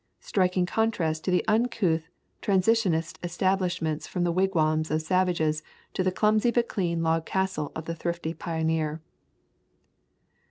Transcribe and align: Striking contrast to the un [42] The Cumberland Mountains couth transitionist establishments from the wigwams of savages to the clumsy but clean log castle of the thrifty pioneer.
Striking 0.21 0.65
contrast 0.65 1.23
to 1.25 1.29
the 1.29 1.47
un 1.47 1.65
[42] 1.69 1.69
The 1.69 1.77
Cumberland 1.77 2.01
Mountains 2.01 2.09
couth 2.09 2.41
transitionist 2.41 3.23
establishments 3.23 4.07
from 4.07 4.23
the 4.23 4.31
wigwams 4.31 4.89
of 4.89 5.03
savages 5.03 5.61
to 5.93 6.01
the 6.03 6.11
clumsy 6.11 6.49
but 6.49 6.67
clean 6.67 7.03
log 7.03 7.23
castle 7.27 7.71
of 7.75 7.85
the 7.85 7.93
thrifty 7.93 8.33
pioneer. 8.33 8.99